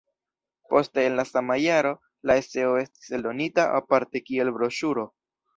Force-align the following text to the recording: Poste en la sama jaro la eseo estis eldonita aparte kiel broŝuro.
Poste 0.71 1.03
en 1.09 1.15
la 1.19 1.25
sama 1.31 1.57
jaro 1.65 1.91
la 2.29 2.39
eseo 2.45 2.73
estis 2.85 3.15
eldonita 3.19 3.69
aparte 3.83 4.27
kiel 4.31 4.55
broŝuro. 4.57 5.07